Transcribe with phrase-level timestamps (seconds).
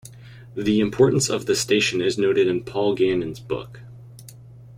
[0.55, 3.81] The importance of the station is noted in Paul Gannon's book.